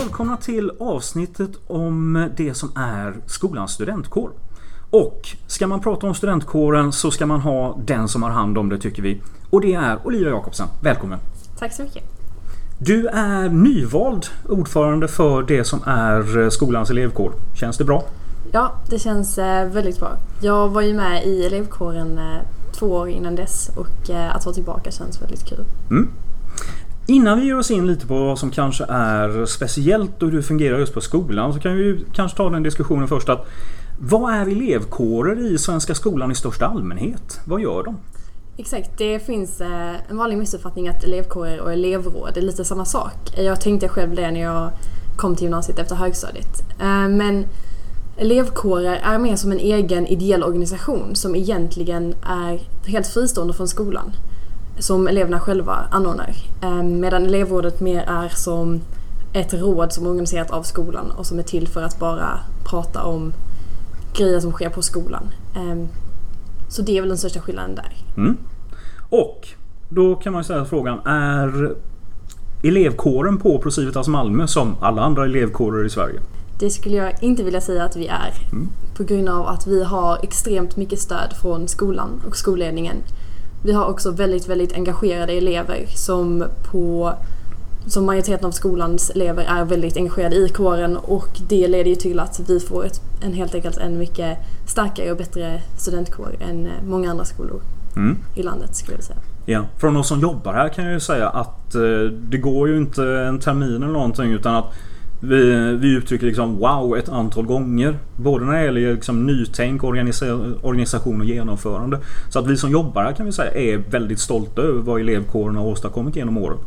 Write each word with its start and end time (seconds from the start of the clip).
Välkomna 0.00 0.36
till 0.36 0.70
avsnittet 0.80 1.50
om 1.66 2.28
det 2.36 2.54
som 2.54 2.72
är 2.76 3.16
skolans 3.26 3.72
studentkår. 3.72 4.30
Och 4.90 5.28
ska 5.46 5.66
man 5.66 5.80
prata 5.80 6.06
om 6.06 6.14
studentkåren 6.14 6.92
så 6.92 7.10
ska 7.10 7.26
man 7.26 7.40
ha 7.40 7.78
den 7.84 8.08
som 8.08 8.22
har 8.22 8.30
hand 8.30 8.58
om 8.58 8.68
det 8.68 8.78
tycker 8.78 9.02
vi. 9.02 9.20
Och 9.50 9.60
det 9.60 9.74
är 9.74 10.06
Olivia 10.06 10.28
Jakobsen. 10.28 10.66
Välkommen! 10.82 11.18
Tack 11.58 11.72
så 11.72 11.82
mycket! 11.82 12.04
Du 12.78 13.06
är 13.06 13.48
nyvald 13.48 14.26
ordförande 14.48 15.08
för 15.08 15.42
det 15.42 15.64
som 15.64 15.82
är 15.86 16.50
skolans 16.50 16.90
elevkår. 16.90 17.32
Känns 17.54 17.78
det 17.78 17.84
bra? 17.84 18.04
Ja, 18.52 18.72
det 18.90 18.98
känns 18.98 19.38
eh, 19.38 19.68
väldigt 19.68 19.98
bra. 19.98 20.16
Jag 20.42 20.68
var 20.68 20.82
ju 20.82 20.94
med 20.94 21.26
i 21.26 21.46
elevkåren 21.46 22.18
eh, 22.18 22.40
två 22.72 22.86
år 22.86 23.08
innan 23.08 23.36
dess 23.36 23.70
och 23.76 24.10
eh, 24.10 24.36
att 24.36 24.46
vara 24.46 24.54
tillbaka 24.54 24.90
känns 24.90 25.22
väldigt 25.22 25.44
kul. 25.44 25.64
Mm. 25.90 26.10
Innan 27.10 27.40
vi 27.40 27.46
ger 27.46 27.58
oss 27.58 27.70
in 27.70 27.86
lite 27.86 28.06
på 28.06 28.24
vad 28.24 28.38
som 28.38 28.50
kanske 28.50 28.84
är 28.84 29.46
speciellt 29.46 30.22
och 30.22 30.30
hur 30.30 30.36
det 30.36 30.42
fungerar 30.42 30.78
just 30.78 30.94
på 30.94 31.00
skolan 31.00 31.54
så 31.54 31.60
kan 31.60 31.76
vi 31.76 32.04
kanske 32.12 32.36
ta 32.36 32.50
den 32.50 32.62
diskussionen 32.62 33.08
först 33.08 33.28
att 33.28 33.46
vad 34.00 34.34
är 34.34 34.46
elevkårer 34.46 35.54
i 35.54 35.58
Svenska 35.58 35.94
skolan 35.94 36.30
i 36.30 36.34
största 36.34 36.66
allmänhet? 36.66 37.40
Vad 37.44 37.60
gör 37.60 37.82
de? 37.82 37.96
Exakt, 38.56 38.98
det 38.98 39.20
finns 39.26 39.60
eh, 39.60 40.10
en 40.10 40.16
vanlig 40.16 40.38
missuppfattning 40.38 40.88
att 40.88 41.04
elevkårer 41.04 41.60
och 41.60 41.72
elevråd 41.72 42.36
är 42.36 42.42
lite 42.42 42.64
samma 42.64 42.84
sak. 42.84 43.14
Jag 43.36 43.60
tänkte 43.60 43.88
själv 43.88 44.14
det 44.14 44.30
när 44.30 44.40
jag 44.40 44.70
kom 45.16 45.36
till 45.36 45.44
gymnasiet 45.44 45.78
efter 45.78 45.94
högstadiet. 45.94 46.62
Eh, 46.80 47.08
men 47.08 47.46
elevkårer 48.16 49.00
är 49.04 49.18
mer 49.18 49.36
som 49.36 49.52
en 49.52 49.58
egen 49.58 50.06
ideell 50.06 50.42
organisation 50.42 51.14
som 51.14 51.36
egentligen 51.36 52.14
är 52.22 52.60
helt 52.86 53.06
fristående 53.06 53.54
från 53.54 53.68
skolan. 53.68 54.12
Som 54.80 55.08
eleverna 55.08 55.40
själva 55.40 55.74
anordnar. 55.90 56.36
Ehm, 56.62 57.00
medan 57.00 57.26
elevrådet 57.26 57.80
mer 57.80 58.02
är 58.02 58.28
som 58.28 58.80
ett 59.32 59.54
råd 59.54 59.92
som 59.92 60.06
är 60.06 60.10
organiserat 60.10 60.50
av 60.50 60.62
skolan 60.62 61.10
och 61.10 61.26
som 61.26 61.38
är 61.38 61.42
till 61.42 61.68
för 61.68 61.82
att 61.82 61.98
bara 61.98 62.40
prata 62.70 63.02
om 63.02 63.32
grejer 64.16 64.40
som 64.40 64.52
sker 64.52 64.68
på 64.68 64.82
skolan. 64.82 65.28
Ehm, 65.56 65.88
så 66.68 66.82
det 66.82 66.96
är 66.96 67.00
väl 67.00 67.08
den 67.08 67.18
största 67.18 67.40
skillnaden 67.40 67.74
där. 67.74 67.96
Mm. 68.16 68.36
Och 69.10 69.48
då 69.88 70.14
kan 70.14 70.32
man 70.32 70.44
ställa 70.44 70.64
frågan, 70.64 70.98
är 71.06 71.76
elevkåren 72.62 73.38
på 73.38 73.58
Procivitas 73.58 74.08
Malmö 74.08 74.46
som 74.46 74.76
alla 74.80 75.02
andra 75.02 75.24
elevkårer 75.24 75.86
i 75.86 75.90
Sverige? 75.90 76.20
Det 76.58 76.70
skulle 76.70 76.96
jag 76.96 77.22
inte 77.22 77.42
vilja 77.42 77.60
säga 77.60 77.84
att 77.84 77.96
vi 77.96 78.06
är. 78.06 78.32
Mm. 78.52 78.68
På 78.96 79.02
grund 79.02 79.28
av 79.28 79.46
att 79.46 79.66
vi 79.66 79.84
har 79.84 80.18
extremt 80.22 80.76
mycket 80.76 80.98
stöd 80.98 81.34
från 81.42 81.68
skolan 81.68 82.22
och 82.28 82.36
skolledningen. 82.36 82.96
Vi 83.62 83.72
har 83.72 83.86
också 83.86 84.10
väldigt, 84.10 84.48
väldigt 84.48 84.72
engagerade 84.72 85.32
elever 85.32 85.86
som 85.86 86.44
på 86.70 87.12
som 87.86 88.06
majoriteten 88.06 88.46
av 88.46 88.50
skolans 88.50 89.10
elever 89.10 89.44
är 89.44 89.64
väldigt 89.64 89.96
engagerade 89.96 90.36
i 90.36 90.48
kåren 90.48 90.96
och 90.96 91.40
det 91.48 91.68
leder 91.68 91.90
ju 91.90 91.96
till 91.96 92.20
att 92.20 92.40
vi 92.48 92.60
får 92.60 92.86
ett, 92.86 93.00
en 93.22 93.32
helt 93.32 93.54
enkelt 93.54 93.76
en 93.76 93.98
mycket 93.98 94.38
starkare 94.66 95.10
och 95.10 95.16
bättre 95.16 95.62
studentkår 95.78 96.34
än 96.40 96.68
många 96.88 97.10
andra 97.10 97.24
skolor 97.24 97.60
mm. 97.96 98.18
i 98.34 98.42
landet 98.42 98.76
skulle 98.76 98.96
jag 98.96 99.04
säga. 99.04 99.18
Ja, 99.46 99.64
från 99.78 99.96
oss 99.96 100.08
som 100.08 100.20
jobbar 100.20 100.52
här 100.52 100.68
kan 100.68 100.84
jag 100.84 100.94
ju 100.94 101.00
säga 101.00 101.28
att 101.28 101.74
eh, 101.74 101.82
det 102.12 102.38
går 102.38 102.68
ju 102.68 102.76
inte 102.76 103.04
en 103.04 103.38
termin 103.38 103.76
eller 103.76 103.92
någonting 103.92 104.32
utan 104.32 104.54
att 104.54 104.74
vi, 105.20 105.76
vi 105.76 105.94
uttrycker 105.96 106.26
liksom 106.26 106.58
wow 106.58 106.96
ett 106.96 107.08
antal 107.08 107.46
gånger. 107.46 107.98
Både 108.16 108.44
när 108.44 108.52
det 108.52 108.64
gäller 108.64 108.94
liksom 108.94 109.26
nytänk, 109.26 109.84
organisa 109.84 110.26
organisation 110.62 111.20
och 111.20 111.26
genomförande. 111.26 111.98
Så 112.28 112.38
att 112.38 112.46
vi 112.46 112.56
som 112.56 112.70
jobbar 112.70 113.02
här 113.02 113.12
kan 113.12 113.26
vi 113.26 113.32
säga 113.32 113.52
är 113.52 113.76
väldigt 113.76 114.20
stolta 114.20 114.62
över 114.62 114.80
vad 114.80 115.00
elevkåren 115.00 115.56
har 115.56 115.66
åstadkommit 115.66 116.16
genom 116.16 116.38
åren. 116.38 116.58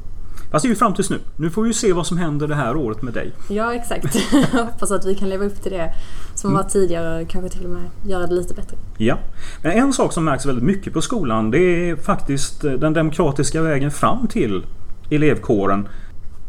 Fast 0.52 0.64
det 0.64 0.68
är 0.68 0.70
ju 0.70 0.76
fram 0.76 0.94
tills 0.94 1.10
nu. 1.10 1.20
Nu 1.36 1.50
får 1.50 1.64
vi 1.64 1.74
se 1.74 1.94
vad 1.94 2.08
som 2.08 2.18
händer 2.18 2.48
det 2.48 2.56
här 2.56 2.76
året 2.76 3.02
med 3.02 3.14
dig. 3.14 3.32
Ja 3.50 3.74
exakt. 3.74 4.18
Jag 4.54 4.66
hoppas 4.66 4.92
att 4.92 5.06
vi 5.06 5.16
kan 5.16 5.30
leva 5.30 5.46
upp 5.46 5.62
till 5.64 5.72
det 5.72 5.94
som 6.36 6.50
mm. 6.50 6.64
var 6.64 6.70
tidigare 6.70 7.22
och 7.22 7.30
kanske 7.30 7.58
till 7.58 7.66
och 7.66 7.72
med 7.72 7.82
göra 8.08 8.28
det 8.28 8.34
lite 8.34 8.54
bättre. 8.54 8.78
Ja. 8.98 9.18
Men 9.62 9.72
en 9.72 9.94
sak 9.94 10.14
som 10.14 10.26
märks 10.26 10.46
väldigt 10.46 10.64
mycket 10.64 10.94
på 10.94 11.02
skolan 11.02 11.52
det 11.52 11.90
är 11.90 11.96
faktiskt 11.96 12.62
den 12.62 12.94
demokratiska 12.94 13.62
vägen 13.62 13.92
fram 13.92 14.28
till 14.28 14.66
elevkåren 15.10 15.88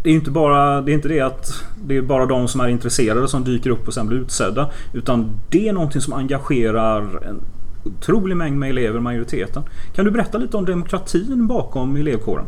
det 0.04 0.10
är 0.10 0.14
inte 0.14 0.30
bara 0.30 0.80
det, 0.80 0.92
är 0.92 0.94
inte 0.94 1.08
det 1.08 1.20
att 1.20 1.64
det 1.86 1.96
är 1.96 2.02
bara 2.02 2.26
de 2.26 2.48
som 2.48 2.60
är 2.60 2.68
intresserade 2.68 3.28
som 3.28 3.44
dyker 3.44 3.70
upp 3.70 3.88
och 3.88 3.94
sen 3.94 4.06
blir 4.06 4.18
utsedda. 4.18 4.70
Utan 4.92 5.30
det 5.50 5.68
är 5.68 5.72
någonting 5.72 6.00
som 6.00 6.12
engagerar 6.12 7.24
en 7.24 7.40
otrolig 7.84 8.36
mängd 8.36 8.58
med 8.58 8.70
elever, 8.70 9.00
majoriteten. 9.00 9.62
Kan 9.94 10.04
du 10.04 10.10
berätta 10.10 10.38
lite 10.38 10.56
om 10.56 10.64
demokratin 10.64 11.46
bakom 11.46 11.96
elevkåren? 11.96 12.44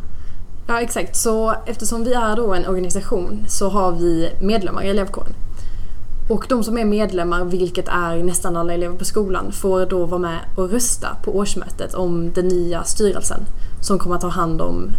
Ja 0.69 0.81
exakt, 0.81 1.17
så 1.17 1.55
eftersom 1.67 2.05
vi 2.05 2.13
är 2.13 2.37
då 2.37 2.55
en 2.55 2.67
organisation 2.67 3.45
så 3.49 3.69
har 3.69 3.93
vi 3.93 4.31
medlemmar 4.41 4.83
i 4.83 4.89
elevkåren. 4.89 5.33
Och 6.29 6.47
de 6.49 6.65
som 6.65 6.79
är 6.79 6.85
medlemmar, 6.85 7.45
vilket 7.45 7.89
är 7.89 8.23
nästan 8.23 8.57
alla 8.57 8.73
elever 8.73 8.97
på 8.97 9.05
skolan, 9.05 9.53
får 9.53 9.87
då 9.87 10.07
vara 10.07 10.21
med 10.21 10.39
och 10.57 10.71
rösta 10.71 11.09
på 11.25 11.37
årsmötet 11.37 11.95
om 11.95 12.33
den 12.33 12.49
nya 12.49 12.85
styrelsen 12.85 13.41
som 13.81 13.99
kommer 13.99 14.15
att 14.15 14.21
ta 14.21 14.29
hand 14.29 14.61
om 14.63 14.91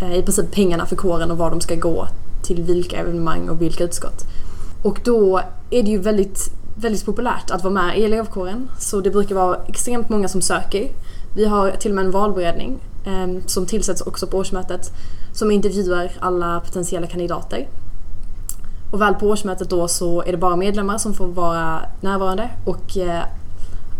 Eh, 0.00 0.18
i 0.18 0.22
princip 0.22 0.50
pengarna 0.52 0.86
för 0.86 0.96
kåren 0.96 1.30
och 1.30 1.38
var 1.38 1.50
de 1.50 1.60
ska 1.60 1.74
gå 1.74 2.08
till 2.42 2.62
vilka 2.62 2.96
evenemang 2.96 3.48
och 3.48 3.62
vilka 3.62 3.84
utskott. 3.84 4.24
Och 4.82 5.00
då 5.04 5.40
är 5.70 5.82
det 5.82 5.90
ju 5.90 5.98
väldigt, 5.98 6.50
väldigt 6.74 7.06
populärt 7.06 7.50
att 7.50 7.64
vara 7.64 7.74
med 7.74 7.98
i 7.98 8.04
elevkåren. 8.04 8.68
Så 8.78 9.00
det 9.00 9.10
brukar 9.10 9.34
vara 9.34 9.56
extremt 9.66 10.08
många 10.08 10.28
som 10.28 10.42
söker. 10.42 10.88
Vi 11.36 11.44
har 11.44 11.70
till 11.70 11.90
och 11.90 11.94
med 11.94 12.04
en 12.04 12.10
valberedning 12.10 12.78
eh, 13.04 13.46
som 13.46 13.66
tillsätts 13.66 14.00
också 14.00 14.26
på 14.26 14.38
årsmötet 14.38 14.90
som 15.32 15.50
intervjuar 15.50 16.12
alla 16.20 16.60
potentiella 16.60 17.06
kandidater. 17.06 17.68
Och 18.92 19.00
väl 19.00 19.14
på 19.14 19.28
årsmötet 19.28 19.70
då 19.70 19.88
så 19.88 20.22
är 20.22 20.32
det 20.32 20.38
bara 20.38 20.56
medlemmar 20.56 20.98
som 20.98 21.14
får 21.14 21.26
vara 21.26 21.80
närvarande 22.00 22.50
och 22.64 22.96
eh, 22.96 23.22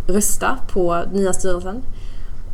rösta 0.06 0.58
på 0.72 1.04
nya 1.12 1.32
styrelsen. 1.32 1.82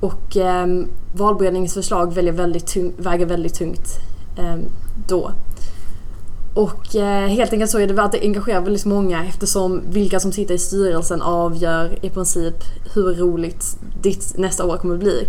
Och 0.05 0.37
eh, 0.37 0.67
valberedningens 1.13 1.75
förslag 1.75 2.15
väljer 2.15 2.33
väldigt 2.33 2.67
tung, 2.67 2.93
väger 2.97 3.27
väldigt 3.27 3.55
tungt 3.55 4.01
eh, 4.39 4.57
då. 5.09 5.31
Och 6.55 6.97
eh, 6.97 7.29
helt 7.29 7.53
enkelt 7.53 7.71
så 7.71 7.79
är 7.79 7.87
det 7.87 8.03
att 8.03 8.13
det 8.13 8.21
engagerar 8.21 8.61
väldigt 8.61 8.85
många 8.85 9.25
eftersom 9.25 9.83
vilka 9.91 10.21
som 10.21 10.33
sitter 10.33 10.55
i 10.55 10.59
styrelsen 10.59 11.23
avgör 11.23 11.99
i 12.03 12.11
princip 12.11 12.55
hur 12.95 13.15
roligt 13.15 13.79
ditt 14.03 14.35
nästa 14.39 14.65
år 14.65 14.77
kommer 14.77 14.95
att 14.95 15.01
bli. 15.01 15.29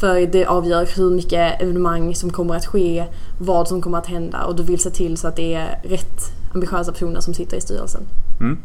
För 0.00 0.26
det 0.26 0.46
avgör 0.46 0.88
hur 0.96 1.10
mycket 1.10 1.62
evenemang 1.62 2.14
som 2.14 2.30
kommer 2.30 2.56
att 2.56 2.66
ske, 2.66 3.04
vad 3.40 3.68
som 3.68 3.82
kommer 3.82 3.98
att 3.98 4.06
hända 4.06 4.44
och 4.44 4.56
du 4.56 4.62
vill 4.62 4.78
se 4.78 4.90
till 4.90 5.16
så 5.16 5.28
att 5.28 5.36
det 5.36 5.54
är 5.54 5.80
rätt 5.84 6.20
ambitiösa 6.54 6.92
personer 6.92 7.20
som 7.20 7.34
sitter 7.34 7.56
i 7.56 7.60
styrelsen. 7.60 8.02
Mm. 8.40 8.58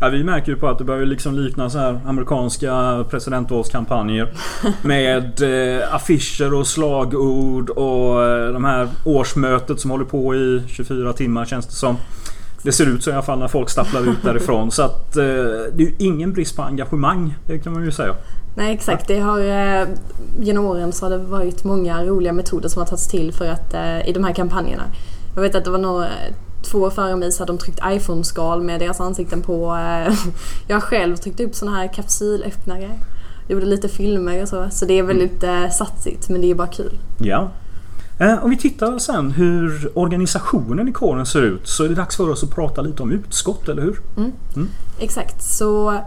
Ja, 0.00 0.08
vi 0.08 0.24
märker 0.24 0.52
ju 0.52 0.58
på 0.58 0.68
att 0.68 0.78
det 0.78 0.84
börjar 0.84 1.06
liksom 1.06 1.34
likna 1.34 1.70
så 1.70 1.78
här 1.78 2.00
amerikanska 2.06 3.04
presidentvalskampanjer. 3.10 4.28
Med 4.82 5.42
eh, 5.42 5.94
affischer 5.94 6.54
och 6.54 6.66
slagord 6.66 7.70
och 7.70 8.24
eh, 8.24 8.52
de 8.52 8.64
här 8.64 8.88
årsmötet 9.04 9.80
som 9.80 9.90
håller 9.90 10.04
på 10.04 10.34
i 10.34 10.62
24 10.68 11.12
timmar 11.12 11.44
känns 11.44 11.66
det 11.66 11.72
som. 11.72 11.96
Det 12.62 12.72
ser 12.72 12.86
ut 12.86 13.04
så 13.04 13.10
i 13.10 13.12
alla 13.12 13.22
fall 13.22 13.38
när 13.38 13.48
folk 13.48 13.70
stapplar 13.70 14.10
ut 14.10 14.22
därifrån. 14.22 14.70
Så 14.70 14.82
att 14.82 15.16
eh, 15.16 15.22
det 15.22 15.82
är 15.82 15.86
ju 15.86 15.94
ingen 15.98 16.32
brist 16.32 16.56
på 16.56 16.62
engagemang. 16.62 17.34
Det 17.46 17.58
kan 17.58 17.72
man 17.72 17.84
ju 17.84 17.92
säga. 17.92 18.14
Nej 18.56 18.74
exakt. 18.74 19.08
Det 19.08 19.20
har, 19.20 19.40
eh, 19.40 19.88
genom 20.40 20.64
åren 20.64 20.92
så 20.92 21.04
har 21.04 21.10
det 21.10 21.18
varit 21.18 21.64
många 21.64 22.04
roliga 22.04 22.32
metoder 22.32 22.68
som 22.68 22.80
har 22.80 22.86
tagits 22.86 23.08
till 23.08 23.32
för 23.32 23.48
att, 23.48 23.74
eh, 23.74 24.08
i 24.08 24.12
de 24.12 24.24
här 24.24 24.32
kampanjerna. 24.32 24.82
Jag 25.34 25.42
vet 25.42 25.54
att 25.54 25.64
det 25.64 25.70
var 25.70 25.78
några 25.78 26.06
två 26.64 26.90
före 26.90 27.16
mig 27.16 27.32
så 27.32 27.42
hade 27.42 27.52
de 27.52 27.58
tryckt 27.58 27.80
iPhone-skal 27.86 28.62
med 28.62 28.80
deras 28.80 29.00
ansikten 29.00 29.42
på. 29.42 29.76
Eh, 29.76 30.14
jag 30.66 30.82
själv 30.82 31.16
tryckte 31.16 31.44
upp 31.44 31.54
såna 31.54 31.76
här 31.76 31.92
kapsylöppnare. 31.94 32.90
Gjorde 33.48 33.66
lite 33.66 33.88
filmer 33.88 34.42
och 34.42 34.48
så. 34.48 34.68
Så 34.70 34.84
det 34.84 34.98
är 34.98 35.02
väldigt 35.02 35.42
mm. 35.42 35.70
satsigt 35.70 36.28
men 36.28 36.40
det 36.40 36.50
är 36.50 36.54
bara 36.54 36.68
kul. 36.68 36.98
Ja. 37.18 37.50
Eh, 38.18 38.44
om 38.44 38.50
vi 38.50 38.56
tittar 38.56 38.98
sen 38.98 39.30
hur 39.30 39.92
organisationen 39.94 40.88
i 40.88 40.92
kåren 40.92 41.26
ser 41.26 41.42
ut 41.42 41.68
så 41.68 41.84
är 41.84 41.88
det 41.88 41.94
dags 41.94 42.16
för 42.16 42.30
oss 42.30 42.42
att 42.42 42.50
prata 42.50 42.82
lite 42.82 43.02
om 43.02 43.12
utskott, 43.12 43.68
eller 43.68 43.82
hur? 43.82 44.00
Mm. 44.16 44.32
Mm. 44.56 44.68
Exakt. 44.98 45.42
Så 45.42 46.00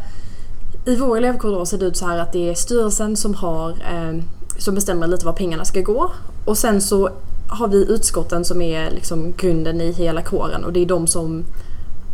i 0.85 0.95
vår 0.95 1.17
elevkår 1.17 1.49
då 1.49 1.65
ser 1.65 1.77
det 1.77 1.85
ut 1.85 1.97
så 1.97 2.07
här 2.07 2.17
att 2.17 2.33
det 2.33 2.49
är 2.49 2.53
styrelsen 2.53 3.17
som 3.17 3.33
har 3.33 3.69
eh, 3.69 4.23
som 4.57 4.75
bestämmer 4.75 5.07
lite 5.07 5.25
var 5.25 5.33
pengarna 5.33 5.65
ska 5.65 5.81
gå. 5.81 6.11
Och 6.45 6.57
sen 6.57 6.81
så 6.81 7.09
har 7.47 7.67
vi 7.67 7.77
utskotten 7.77 8.45
som 8.45 8.61
är 8.61 8.91
liksom 8.91 9.33
grunden 9.37 9.81
i 9.81 9.91
hela 9.91 10.21
kåren 10.21 10.63
och 10.63 10.73
det 10.73 10.79
är 10.79 10.85
de 10.85 11.07
som 11.07 11.45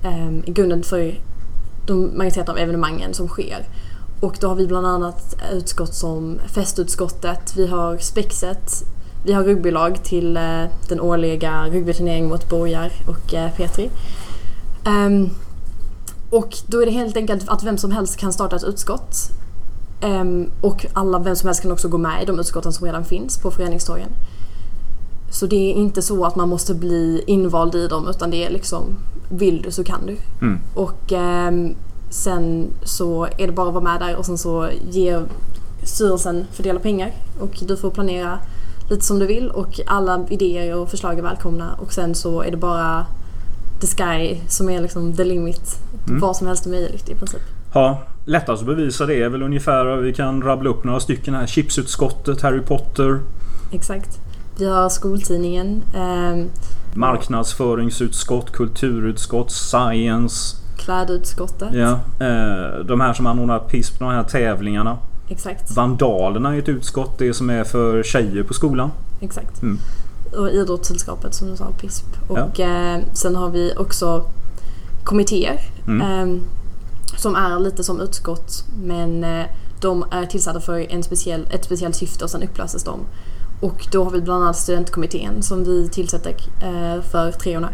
eh, 0.04 0.28
är 0.28 0.54
grunden 0.54 0.84
för 0.84 1.20
de 1.88 2.18
majoriteten 2.18 2.52
av 2.52 2.58
evenemangen 2.58 3.14
som 3.14 3.28
sker. 3.28 3.68
Och 4.20 4.38
då 4.40 4.48
har 4.48 4.56
vi 4.56 4.68
bland 4.68 4.88
annat 4.88 5.36
utskott 5.54 5.94
som 5.94 6.40
festutskottet, 6.48 7.54
vi 7.58 7.68
har 7.68 7.98
spexet, 7.98 8.84
vi 9.26 9.34
har 9.34 9.44
rugbylag 9.44 10.04
till 10.04 10.38
eh, 10.38 10.64
den 10.90 11.00
årliga 11.00 11.68
rugbyturneringen 11.68 12.30
mot 12.30 12.50
Borgar 12.50 12.92
och 13.08 13.34
eh, 13.34 13.52
Petri. 13.52 13.90
Um, 14.86 14.94
ehm, 14.94 15.30
och 16.30 16.58
då 16.68 16.82
är 16.82 16.86
det 16.86 16.92
helt 16.92 17.18
enkelt 17.18 17.50
att 17.50 17.64
vem 17.64 17.78
som 17.78 17.92
helst 17.92 18.18
kan 18.18 18.34
starta 18.34 18.56
ett 18.56 18.64
utskott. 18.64 19.16
Um, 20.04 20.50
och 20.62 20.86
alla, 20.94 21.20
vem 21.20 21.36
som 21.36 21.48
helst 21.48 21.62
kan 21.62 21.72
också 21.72 21.88
gå 21.88 21.98
med 21.98 22.24
i 22.24 22.26
de 22.26 22.40
utskotten 22.40 22.74
som 22.74 22.86
redan 22.86 23.06
finns 23.06 23.38
på 23.38 23.52
föreningstorgen. 23.52 24.10
Så 25.44 25.48
det 25.48 25.72
är 25.72 25.74
inte 25.74 26.02
så 26.02 26.26
att 26.26 26.36
man 26.36 26.50
måste 26.50 26.74
bli 26.74 27.24
invald 27.28 27.76
i 27.76 27.88
dem 27.88 28.08
utan 28.08 28.32
det 28.32 28.46
är 28.46 28.50
liksom 28.50 28.84
vill 29.30 29.62
du 29.62 29.72
så 29.72 29.84
kan 29.84 30.06
du. 30.06 30.18
Mm. 30.42 30.60
Och 30.74 31.12
ehm, 31.12 31.76
sen 32.10 32.68
så 32.84 33.28
är 33.38 33.48
det 33.48 33.54
bara 33.54 33.68
att 33.68 33.74
vara 33.74 33.84
med 33.84 34.00
där 34.00 34.16
och 34.16 34.26
sen 34.26 34.38
så 34.38 34.70
ger 34.90 35.24
styrelsen 35.84 36.46
fördela 36.52 36.80
pengar 36.80 37.12
och 37.40 37.60
du 37.68 37.78
får 37.78 37.92
planera 37.92 38.40
lite 38.90 39.06
som 39.06 39.20
du 39.20 39.26
vill 39.26 39.50
och 39.50 39.80
alla 39.86 40.26
idéer 40.30 40.76
och 40.76 40.90
förslag 40.90 41.18
är 41.18 41.24
välkomna 41.24 41.74
och 41.74 41.94
sen 41.94 42.16
så 42.16 42.42
är 42.42 42.52
det 42.52 42.58
bara 42.58 43.06
the 43.82 43.88
sky 43.88 44.38
som 44.48 44.70
är 44.70 44.82
liksom 44.82 45.14
the 45.14 45.24
limit. 45.24 45.80
Mm. 46.08 46.20
Vad 46.20 46.36
som 46.36 46.48
helst 46.48 46.66
är 46.66 46.70
möjligt 46.70 47.10
i 47.10 47.16
princip. 47.16 47.42
Ja, 47.74 48.02
lättast 48.26 48.62
att 48.62 48.68
bevisa 48.68 49.06
det 49.06 49.22
är 49.24 49.30
väl 49.30 49.44
ungefär, 49.44 49.96
vi 49.96 50.14
kan 50.14 50.42
rabbla 50.42 50.70
upp 50.70 50.84
några 50.84 51.00
stycken 51.00 51.34
här. 51.34 51.48
Chipsutskottet, 51.48 52.42
Harry 52.42 52.62
Potter, 52.62 53.20
Exakt. 53.72 54.20
Vi 54.58 54.66
har 54.66 54.90
skoltidningen, 54.90 55.84
ehm, 55.96 56.50
marknadsföringsutskott, 56.94 58.52
kulturutskott, 58.52 59.52
science. 59.52 60.58
klädutskottet. 60.78 61.74
Ja, 61.74 62.00
eh, 62.26 62.86
de 62.86 63.02
här 63.02 63.14
som 63.14 63.28
anordnar 63.28 63.60
PISP, 63.60 64.00
de 64.00 64.10
här 64.10 64.24
tävlingarna. 64.24 64.98
Exakt. 65.30 65.76
Vandalerna 65.76 66.56
är 66.56 66.60
ett 66.60 66.70
utskott, 66.70 67.18
det 67.18 67.34
som 67.34 67.50
är 67.50 67.64
för 67.64 68.04
tjejer 68.04 68.44
på 68.44 68.54
skolan. 68.54 68.92
Exakt. 69.22 69.62
Mm. 69.62 69.78
Och 70.38 70.50
idrottssällskapet 70.50 71.34
som 71.34 71.50
du 71.50 71.56
sa, 71.56 71.66
PISP. 71.82 72.06
Och 72.28 72.60
eh, 72.60 73.00
sen 73.14 73.36
har 73.36 73.50
vi 73.50 73.74
också 73.78 74.26
kommittéer. 75.04 75.60
Mm. 75.88 76.02
Eh, 76.02 76.42
som 77.18 77.36
är 77.36 77.60
lite 77.60 77.84
som 77.84 78.02
utskott 78.02 78.66
men 78.84 79.24
eh, 79.24 79.46
de 79.80 80.06
är 80.12 80.26
tillsatta 80.26 80.60
för 80.60 80.92
en 80.92 81.04
speciell, 81.04 81.48
ett 81.52 81.66
speciellt 81.66 81.96
syfte 81.96 82.24
och 82.24 82.30
sen 82.30 82.44
upplöses 82.44 82.84
de. 82.84 83.00
Och 83.64 83.88
då 83.92 84.04
har 84.04 84.12
vi 84.12 84.22
bland 84.22 84.44
annat 84.44 84.58
studentkommittén 84.58 85.44
som 85.44 85.64
vi 85.64 85.90
tillsätter 85.90 86.36
eh, 86.62 87.02
för 87.02 87.32
treorna. 87.32 87.70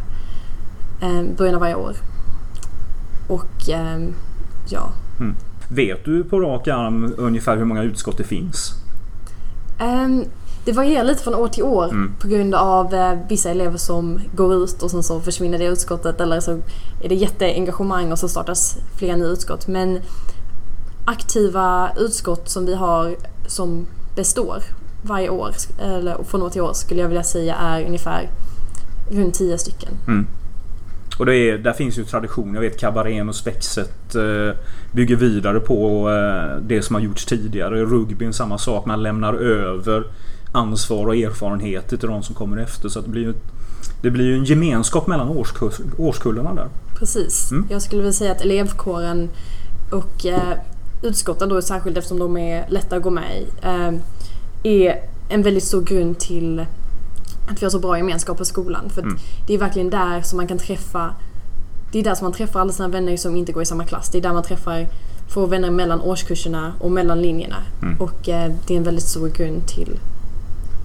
Eh, 1.01 1.24
början 1.38 1.56
av 1.56 1.62
varje 1.62 1.75
år. 1.75 1.95
Och 3.27 3.69
eh, 3.69 4.00
ja. 4.69 4.91
Vet 5.71 6.06
du 6.06 6.24
på 6.24 6.39
rak 6.39 6.68
arm 6.68 7.13
ungefär 7.18 7.57
hur 7.57 7.65
många 7.65 7.83
utskott 7.83 8.18
det 8.18 8.24
finns? 8.24 8.71
Ehm, 9.80 10.24
det 10.65 10.71
varierar 10.71 11.03
lite 11.03 11.24
från 11.24 11.36
år 11.36 11.47
till 11.47 11.63
år 11.63 11.86
Mm. 11.86 12.12
på 12.21 12.27
grund 12.27 12.56
av 12.56 12.94
eh, 12.94 13.18
vissa 13.30 13.50
elever 13.50 13.77
som 13.77 14.19
går 14.35 14.53
ut 14.63 14.83
och 14.83 14.92
sen 14.92 15.03
så 15.03 15.19
försvinner 15.19 15.57
det 15.57 15.65
utskottet 15.65 16.21
eller 16.21 16.39
så 16.39 16.51
är 17.03 17.09
det 17.09 17.15
jätteengagemang 17.15 18.12
och 18.12 18.19
så 18.19 18.27
startas 18.30 18.77
flera 18.97 19.15
nya 19.15 19.27
utskott. 19.27 19.68
Men 19.68 20.00
aktiva 21.06 21.92
utskott 21.97 22.50
som 22.50 22.65
vi 22.65 22.75
har 22.75 23.15
som 23.47 23.85
består 24.15 24.63
varje 25.01 25.29
år, 25.29 25.51
eller 25.81 26.23
från 26.23 26.41
år 26.41 26.49
till 26.49 26.61
år 26.61 26.73
skulle 26.73 27.01
jag 27.01 27.07
vilja 27.07 27.23
säga 27.23 27.55
är 27.55 27.85
ungefär 27.85 28.29
runt 29.11 29.33
10 29.33 29.57
stycken. 29.57 29.89
Mm. 30.07 30.27
Och 31.19 31.25
det 31.25 31.35
är, 31.35 31.57
där 31.57 31.73
finns 31.73 31.97
ju 31.97 32.03
tradition. 32.03 32.53
Jag 32.53 32.61
vet 32.61 32.79
Kabarén 32.79 33.29
och 33.29 33.35
Spexet 33.35 34.15
eh, 34.15 34.55
bygger 34.91 35.15
vidare 35.15 35.59
på 35.59 36.09
eh, 36.09 36.63
det 36.63 36.81
som 36.81 36.95
har 36.95 37.01
gjorts 37.01 37.25
tidigare. 37.25 37.85
Rugbyn 37.85 38.33
samma 38.33 38.57
sak. 38.57 38.85
Man 38.85 39.03
lämnar 39.03 39.33
över 39.33 40.03
ansvar 40.51 41.07
och 41.07 41.15
erfarenheter 41.15 41.97
till 41.97 42.09
de 42.09 42.23
som 42.23 42.35
kommer 42.35 42.57
efter. 42.57 42.89
Så 42.89 43.01
det 43.01 43.09
blir 43.09 43.21
ju 43.21 43.33
det 44.01 44.11
blir 44.11 44.25
ju 44.25 44.33
en 44.33 44.43
gemenskap 44.43 45.07
mellan 45.07 45.29
årskurs, 45.29 45.73
årskullarna 45.97 46.53
där. 46.53 46.67
Precis. 46.99 47.51
Mm. 47.51 47.67
Jag 47.69 47.81
skulle 47.81 48.01
vilja 48.01 48.13
säga 48.13 48.31
att 48.31 48.41
elevkåren 48.41 49.29
och 49.91 50.25
eh, 50.25 50.57
utskotten 51.03 51.49
då 51.49 51.61
särskilt 51.61 51.97
eftersom 51.97 52.19
de 52.19 52.37
är 52.37 52.65
lätta 52.69 52.95
att 52.95 53.03
gå 53.03 53.09
med 53.09 53.41
i 53.41 53.47
eh, 53.61 53.91
är 54.63 55.01
en 55.29 55.41
väldigt 55.41 55.63
stor 55.63 55.81
grund 55.81 56.19
till 56.19 56.65
att 57.51 57.61
vi 57.61 57.65
har 57.65 57.69
så 57.69 57.79
bra 57.79 57.97
gemenskap 57.97 58.38
på 58.38 58.45
skolan. 58.45 58.89
För 58.89 59.01
Mm. 59.01 59.17
det 59.47 59.53
är 59.53 59.57
verkligen 59.57 59.89
där 59.89 60.21
som 60.21 60.38
man 60.38 60.47
kan 60.47 60.57
träffa 60.57 61.13
det 61.91 62.00
är 62.00 62.03
där 62.03 62.15
som 62.15 62.25
man 62.25 62.33
träffar 62.33 62.59
alla 62.59 62.71
sina 62.71 62.88
vänner 62.88 63.17
som 63.17 63.35
inte 63.35 63.51
går 63.51 63.63
i 63.63 63.65
samma 63.65 63.85
klass. 63.85 64.09
Det 64.09 64.17
är 64.17 64.21
där 64.21 64.33
man 64.33 64.44
träffar 64.44 64.88
får 65.29 65.47
vänner 65.47 65.71
mellan 65.71 66.01
årskurserna 66.01 66.73
och 66.79 66.91
mellan 66.91 67.21
linjerna. 67.21 67.56
Mm. 67.81 68.01
Och 68.01 68.29
eh, 68.29 68.51
det 68.67 68.73
är 68.73 68.77
en 68.77 68.83
väldigt 68.83 69.03
stor 69.03 69.27
grund 69.29 69.67
till 69.67 70.00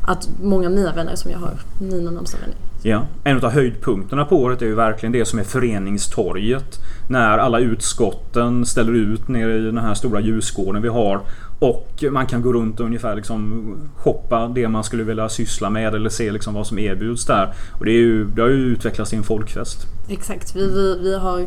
att 0.06 0.28
många 0.42 0.66
av 0.66 0.74
mina 0.74 0.92
vänner 0.92 1.16
som 1.16 1.30
jag 1.30 1.38
har, 1.38 1.52
mina 1.80 2.10
närmsta 2.10 2.38
vänner. 2.38 2.56
Ja. 2.82 3.06
En 3.24 3.44
av 3.44 3.50
höjdpunkterna 3.50 4.24
på 4.24 4.36
året 4.42 4.62
är 4.62 4.66
ju 4.66 4.74
verkligen 4.74 5.12
det 5.12 5.24
som 5.24 5.38
är 5.38 5.44
föreningstorget. 5.44 6.80
När 7.08 7.38
alla 7.38 7.58
utskotten 7.58 8.66
ställer 8.66 8.92
ut 8.92 9.28
nere 9.28 9.56
i 9.56 9.60
den 9.60 9.78
här 9.78 9.94
stora 9.94 10.20
ljusgården 10.20 10.82
vi 10.82 10.88
har. 10.88 11.20
Och 11.58 12.04
man 12.10 12.26
kan 12.26 12.42
gå 12.42 12.52
runt 12.52 12.80
och 12.80 12.86
ungefär 12.86 13.16
liksom 13.16 13.64
shoppa 13.96 14.48
det 14.48 14.68
man 14.68 14.84
skulle 14.84 15.02
vilja 15.02 15.28
syssla 15.28 15.70
med 15.70 15.94
eller 15.94 16.10
se 16.10 16.32
liksom 16.32 16.54
vad 16.54 16.66
som 16.66 16.78
erbjuds 16.78 17.24
där. 17.24 17.54
Och 17.78 17.84
det, 17.84 17.90
är 17.90 18.00
ju, 18.00 18.24
det 18.24 18.42
har 18.42 18.48
ju 18.48 18.54
utvecklats 18.54 19.10
till 19.10 19.18
en 19.18 19.24
folkfest. 19.24 19.86
Exakt. 20.08 20.56
Vi, 20.56 20.66
vi, 20.66 20.98
vi 21.02 21.18
har, 21.18 21.46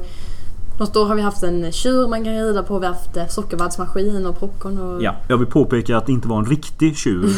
något 0.79 0.95
år 0.95 1.05
har 1.05 1.15
vi 1.15 1.21
haft 1.21 1.43
en 1.43 1.71
tjur 1.71 2.07
man 2.07 2.23
kan 2.23 2.33
rida 2.33 2.63
på. 2.63 2.79
Vi 2.79 2.85
har 2.85 2.93
haft 2.93 3.17
eh, 3.17 3.27
sockervaddsmaskin 3.27 4.25
och 4.25 4.39
popcorn. 4.39 4.77
Och, 4.77 5.03
Ja, 5.03 5.15
jag 5.27 5.37
vill 5.37 5.47
påpeka 5.47 5.97
att 5.97 6.05
det 6.05 6.11
inte 6.11 6.27
var 6.27 6.37
en 6.39 6.45
riktig 6.45 6.97
tjur. 6.97 7.29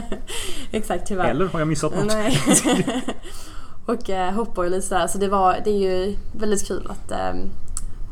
Exakt, 0.70 1.06
tyvärr. 1.06 1.30
Eller 1.30 1.46
har 1.46 1.58
jag 1.58 1.68
missat 1.68 1.96
något? 1.96 2.06
Nej. 2.06 2.38
och 3.86 4.10
eh, 4.10 4.32
hoppar 4.32 4.64
och 4.64 4.70
lite 4.70 4.86
sådär. 4.86 5.06
Så 5.06 5.18
det, 5.18 5.28
var, 5.28 5.56
det 5.64 5.70
är 5.70 5.78
ju 5.78 6.16
väldigt 6.32 6.68
kul 6.68 6.86
att 6.90 7.10
eh, 7.10 7.40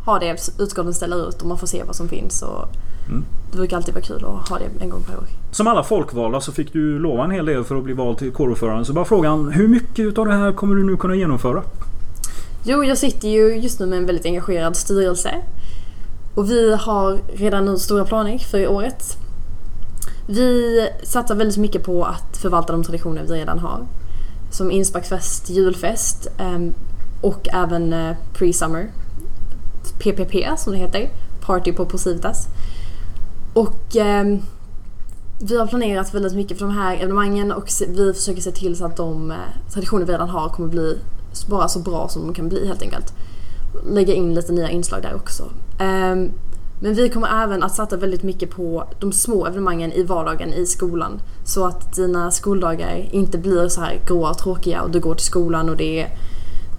ha 0.06 0.18
det 0.18 0.36
utskotten 0.58 0.94
ställer 0.94 1.28
ut 1.28 1.42
och 1.42 1.48
man 1.48 1.58
får 1.58 1.66
se 1.66 1.82
vad 1.86 1.96
som 1.96 2.08
finns. 2.08 2.42
Och 2.42 2.68
Mm. 3.08 3.24
Det 3.50 3.56
brukar 3.56 3.76
alltid 3.76 3.94
vara 3.94 4.04
kul 4.04 4.24
att 4.24 4.48
ha 4.48 4.58
det 4.58 4.84
en 4.84 4.88
gång 4.90 5.02
per 5.02 5.16
år. 5.16 5.24
Som 5.50 5.66
alla 5.66 5.82
folkvalda 5.82 6.40
så 6.40 6.52
fick 6.52 6.72
du 6.72 6.98
lova 6.98 7.24
en 7.24 7.30
hel 7.30 7.46
del 7.46 7.64
för 7.64 7.76
att 7.76 7.84
bli 7.84 7.94
vald 7.94 8.18
till 8.18 8.32
kårordförande. 8.32 8.84
Så 8.84 8.92
bara 8.92 9.04
frågan, 9.04 9.52
hur 9.52 9.68
mycket 9.68 10.18
av 10.18 10.26
det 10.26 10.34
här 10.34 10.52
kommer 10.52 10.74
du 10.74 10.84
nu 10.84 10.96
kunna 10.96 11.14
genomföra? 11.14 11.62
Jo, 12.62 12.84
jag 12.84 12.98
sitter 12.98 13.28
ju 13.28 13.56
just 13.56 13.80
nu 13.80 13.86
med 13.86 13.98
en 13.98 14.06
väldigt 14.06 14.26
engagerad 14.26 14.76
styrelse. 14.76 15.34
Och 16.34 16.50
vi 16.50 16.74
har 16.74 17.20
redan 17.34 17.64
nu 17.64 17.78
stora 17.78 18.04
planer 18.04 18.38
för 18.38 18.68
året. 18.68 19.16
Vi 20.26 20.88
satsar 21.02 21.34
väldigt 21.34 21.56
mycket 21.56 21.84
på 21.84 22.04
att 22.04 22.36
förvalta 22.36 22.72
de 22.72 22.84
traditioner 22.84 23.22
vi 23.22 23.34
redan 23.34 23.58
har. 23.58 23.86
Som 24.50 24.70
insparksfest, 24.70 25.50
julfest 25.50 26.28
ehm, 26.38 26.74
och 27.20 27.48
även 27.52 27.92
eh, 27.92 28.16
pre-summer. 28.34 28.90
PPP 29.98 30.58
som 30.58 30.72
det 30.72 30.78
heter. 30.78 31.10
Party 31.40 31.72
på 31.72 31.86
Posivitas. 31.86 32.46
Och 33.54 33.96
ehm, 33.96 34.42
vi 35.42 35.58
har 35.58 35.66
planerat 35.66 36.14
väldigt 36.14 36.34
mycket 36.34 36.58
för 36.58 36.66
de 36.66 36.74
här 36.74 36.96
evenemangen 36.96 37.52
och 37.52 37.68
vi 37.88 38.12
försöker 38.12 38.40
se 38.42 38.50
till 38.50 38.76
så 38.76 38.84
att 38.86 38.96
de 38.96 39.30
eh, 39.30 39.36
traditioner 39.72 40.06
vi 40.06 40.12
redan 40.12 40.28
har 40.28 40.48
kommer 40.48 40.68
bli 40.68 40.98
bara 41.46 41.68
så 41.68 41.78
bra 41.78 42.08
som 42.08 42.26
de 42.26 42.34
kan 42.34 42.48
bli 42.48 42.66
helt 42.66 42.82
enkelt. 42.82 43.14
Lägga 43.90 44.14
in 44.14 44.34
lite 44.34 44.52
nya 44.52 44.70
inslag 44.70 45.02
där 45.02 45.14
också. 45.14 45.44
Ehm, 45.78 46.30
men 46.82 46.94
vi 46.94 47.08
kommer 47.08 47.42
även 47.44 47.62
att 47.62 47.74
satsa 47.74 47.96
väldigt 47.96 48.22
mycket 48.22 48.50
på 48.50 48.84
de 49.00 49.12
små 49.12 49.46
evenemangen 49.46 49.92
i 49.92 50.02
vardagen 50.02 50.52
i 50.52 50.66
skolan. 50.66 51.20
Så 51.44 51.66
att 51.66 51.96
dina 51.96 52.30
skoldagar 52.30 53.08
inte 53.10 53.38
blir 53.38 53.68
så 53.68 53.80
här 53.80 54.00
gråa 54.06 54.30
och 54.30 54.38
tråkiga 54.38 54.82
och 54.82 54.90
du 54.90 55.00
går 55.00 55.14
till 55.14 55.26
skolan 55.26 55.68
och 55.68 55.76
det 55.76 56.00
är, 56.00 56.08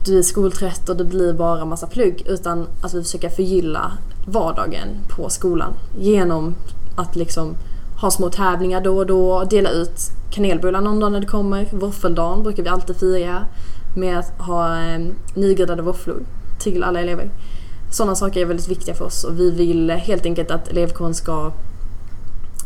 du 0.06 0.18
är 0.18 0.22
skoltrött 0.22 0.90
och 0.90 0.98
det 0.98 1.04
blir 1.04 1.34
bara 1.34 1.66
massa 1.66 1.88
plugg. 1.88 2.24
Utan 2.26 2.68
att 2.84 2.94
vi 2.94 3.04
försöker 3.04 3.30
förgylla 3.30 3.92
vardagen 4.28 4.88
på 5.10 5.30
skolan 5.30 5.74
genom 6.00 6.56
att 6.96 7.16
liksom 7.16 7.56
ha 8.02 8.12
små 8.12 8.30
tävlingar 8.30 8.82
då 8.82 8.98
och 8.98 9.06
då, 9.06 9.44
dela 9.44 9.70
ut 9.70 10.00
kanelbullar 10.32 10.82
någon 10.82 11.00
dag 11.00 11.12
när 11.12 11.20
det 11.20 11.28
kommer. 11.28 11.70
Våffeldagen 11.72 12.44
brukar 12.44 12.64
vi 12.64 12.70
alltid 12.70 12.96
fira 12.96 13.46
med 13.96 14.20
att 14.20 14.34
ha 14.38 14.84
eh, 14.84 15.00
nygräddade 15.36 15.82
våfflor 15.82 16.24
till 16.60 16.84
alla 16.84 17.00
elever. 17.00 17.30
Sådana 17.92 18.16
saker 18.16 18.42
är 18.42 18.46
väldigt 18.46 18.70
viktiga 18.70 18.96
för 18.96 19.06
oss 19.06 19.24
och 19.24 19.40
vi 19.40 19.52
vill 19.52 19.90
helt 19.90 20.26
enkelt 20.26 20.52
att 20.52 20.68
elevkåren 20.68 21.14
ska 21.14 21.52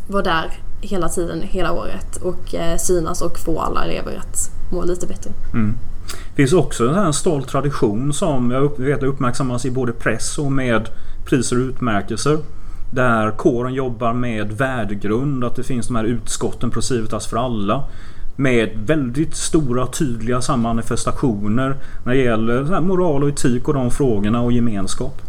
vara 0.08 0.22
där 0.22 0.52
hela 0.80 1.08
tiden, 1.08 1.42
hela 1.42 1.72
året 1.72 2.16
och 2.16 2.54
eh, 2.54 2.76
synas 2.76 3.22
och 3.22 3.38
få 3.38 3.60
alla 3.60 3.84
elever 3.84 4.16
att 4.16 4.50
må 4.72 4.84
lite 4.84 5.06
bättre. 5.06 5.30
Mm. 5.52 5.78
Det 6.06 6.36
finns 6.36 6.52
också 6.52 6.88
en 6.88 6.94
här 6.94 7.12
stolt 7.12 7.48
tradition 7.48 8.12
som 8.12 8.50
jag 8.50 8.80
vet 8.80 9.02
uppmärksammas 9.02 9.64
i 9.64 9.70
både 9.70 9.92
press 9.92 10.38
och 10.38 10.52
med 10.52 10.88
priser 11.24 11.56
och 11.56 11.68
utmärkelser. 11.68 12.38
Där 12.90 13.30
kåren 13.30 13.74
jobbar 13.74 14.12
med 14.12 14.52
värdegrund, 14.52 15.44
att 15.44 15.56
det 15.56 15.62
finns 15.62 15.86
de 15.86 15.96
här 15.96 16.04
utskotten 16.04 16.70
Procivitas 16.70 17.26
för 17.26 17.36
alla. 17.36 17.84
Med 18.36 18.70
väldigt 18.86 19.36
stora 19.36 19.86
tydliga 19.86 20.56
manifestationer 20.56 21.76
när 22.04 22.14
det 22.14 22.20
gäller 22.20 22.64
så 22.64 22.72
här 22.72 22.80
moral 22.80 23.22
och 23.22 23.28
etik 23.28 23.68
och 23.68 23.74
de 23.74 23.90
frågorna 23.90 24.42
och 24.42 24.52
gemenskap. 24.52 25.22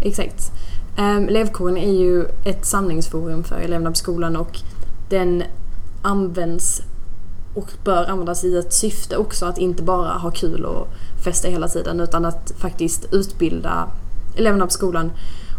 Exakt. 0.00 0.50
Um, 0.98 1.28
elevkåren 1.28 1.76
är 1.76 1.92
ju 1.92 2.24
ett 2.44 2.66
samlingsforum 2.66 3.44
för 3.44 3.56
eleverna 3.56 3.90
på 3.90 3.96
skolan 3.96 4.36
och 4.36 4.60
den 5.10 5.42
används 6.02 6.82
och 7.54 7.70
bör 7.84 8.04
användas 8.04 8.44
i 8.44 8.56
ett 8.56 8.72
syfte 8.72 9.16
också 9.16 9.46
att 9.46 9.58
inte 9.58 9.82
bara 9.82 10.12
ha 10.12 10.30
kul 10.30 10.64
och 10.64 10.88
festa 11.24 11.48
hela 11.48 11.68
tiden 11.68 12.00
utan 12.00 12.24
att 12.24 12.52
faktiskt 12.58 13.12
utbilda 13.12 13.88
eleverna 14.36 14.64
på 14.64 14.70
skolan 14.70 15.12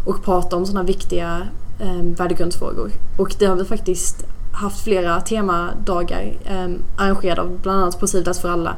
och 0.06 0.24
prata 0.24 0.56
om 0.56 0.66
sådana 0.66 0.86
viktiga 0.86 1.42
um, 1.80 2.14
värdegrundsfrågor. 2.14 2.90
Och 3.18 3.34
det 3.38 3.46
har 3.46 3.56
vi 3.56 3.64
faktiskt 3.64 4.26
haft 4.56 4.84
flera 4.84 5.20
temadagar 5.20 6.32
eh, 6.44 6.68
arrangerade 6.96 7.40
av 7.40 7.58
bland 7.62 7.82
annat 7.82 8.00
Positivas 8.00 8.40
för 8.40 8.48
alla. 8.48 8.76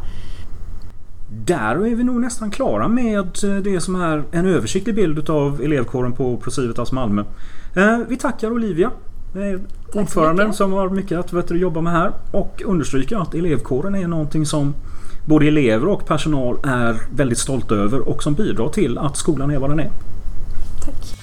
Där 1.30 1.86
är 1.86 1.94
vi 1.94 2.04
nog 2.04 2.20
nästan 2.20 2.50
klara 2.50 2.88
med 2.88 3.28
det 3.62 3.80
som 3.80 3.94
är 3.94 4.24
en 4.30 4.46
översiktlig 4.46 4.94
bild 4.94 5.30
av 5.30 5.60
elevkåren 5.62 6.12
på 6.12 6.36
Procivitas 6.36 6.92
Malmö. 6.92 7.24
Eh, 7.74 7.98
vi 8.08 8.16
tackar 8.16 8.52
Olivia, 8.52 8.90
ordföranden 9.92 10.52
som 10.52 10.72
har 10.72 10.88
mycket 10.88 11.18
att 11.18 11.32
vet 11.32 11.48
du, 11.48 11.58
jobba 11.58 11.80
med 11.80 11.92
här 11.92 12.12
och 12.30 12.62
understryker 12.64 13.16
att 13.16 13.34
elevkåren 13.34 13.94
är 13.94 14.08
någonting 14.08 14.46
som 14.46 14.74
både 15.26 15.46
elever 15.46 15.88
och 15.88 16.06
personal 16.06 16.58
är 16.64 17.00
väldigt 17.16 17.38
stolta 17.38 17.74
över 17.74 18.08
och 18.08 18.22
som 18.22 18.34
bidrar 18.34 18.68
till 18.68 18.98
att 18.98 19.16
skolan 19.16 19.50
är 19.50 19.58
vad 19.58 19.70
den 19.70 19.80
är. 19.80 19.90
Tack. 20.84 21.17